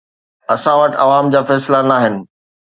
اسان 0.53 0.75
وٽ 0.79 0.91
عوام 1.03 1.25
جا 1.35 1.41
فيصلا 1.51 1.79
ناهن. 1.93 2.15